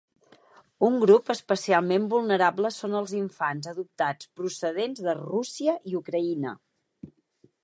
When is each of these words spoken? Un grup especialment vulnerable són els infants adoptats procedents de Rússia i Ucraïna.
Un 0.87 0.95
grup 1.03 1.29
especialment 1.33 2.07
vulnerable 2.15 2.73
són 2.77 3.01
els 3.01 3.15
infants 3.19 3.71
adoptats 3.75 4.33
procedents 4.41 5.07
de 5.11 5.19
Rússia 5.23 5.81
i 5.93 5.99
Ucraïna. 6.05 6.61